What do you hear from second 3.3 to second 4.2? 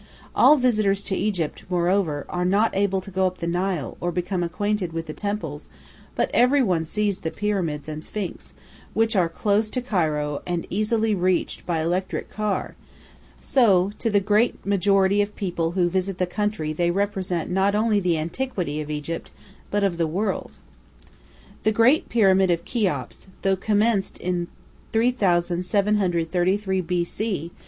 the Nile or